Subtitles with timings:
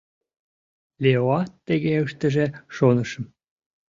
[1.03, 3.25] Леоат тыге ыштыже шонышым.